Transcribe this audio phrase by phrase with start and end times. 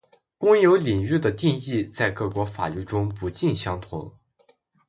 [0.39, 4.15] 公有领域的定义在各国法律中不尽相同